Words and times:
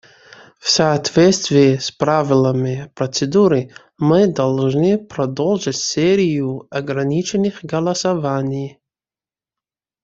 В 0.59 0.67
соответствии 0.67 1.77
с 1.77 1.91
правилами 1.91 2.91
процедуры 2.95 3.69
мы 3.99 4.25
должны 4.25 4.97
продолжить 4.97 5.77
серию 5.77 6.67
ограниченных 6.71 7.59
голосований. 7.63 8.79